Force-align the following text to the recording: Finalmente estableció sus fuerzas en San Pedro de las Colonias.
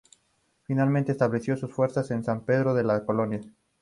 Finalmente 0.63 1.11
estableció 1.11 1.55
sus 1.57 1.71
fuerzas 1.71 2.09
en 2.09 2.23
San 2.23 2.41
Pedro 2.43 2.73
de 2.73 2.83
las 2.83 3.01
Colonias. 3.01 3.45